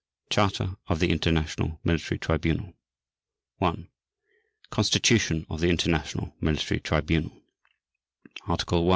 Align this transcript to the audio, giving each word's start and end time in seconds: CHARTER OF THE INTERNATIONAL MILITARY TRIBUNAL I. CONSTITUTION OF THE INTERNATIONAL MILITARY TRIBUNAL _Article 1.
CHARTER 0.31 0.77
OF 0.87 0.99
THE 0.99 1.11
INTERNATIONAL 1.11 1.79
MILITARY 1.83 2.17
TRIBUNAL 2.17 2.73
I. 3.61 3.87
CONSTITUTION 4.71 5.45
OF 5.47 5.59
THE 5.61 5.69
INTERNATIONAL 5.69 6.33
MILITARY 6.41 6.79
TRIBUNAL 6.79 7.31
_Article 8.47 8.83
1. 8.85 8.89